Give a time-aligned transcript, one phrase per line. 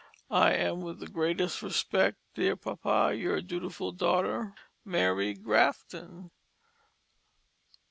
[0.33, 6.31] "I am with greatest Respect, Dear Pappa, "Yr dutiful Daughter, "MARY GRAFTON.